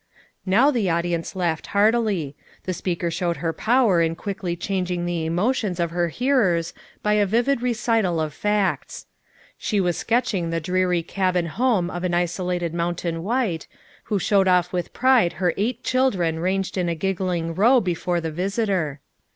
[0.47, 2.35] Now the audience laughed heartily.
[2.63, 7.25] The speaker showed her power in quickly changing the emotions of her hearers by a
[7.27, 9.05] vivid recital of facts.
[9.59, 13.67] She was sketching the dreary cabin home of an isolated mountain white,
[14.05, 18.31] who sliowed off with pride her eight children ranged in a giggling row before the
[18.31, 19.01] visitor.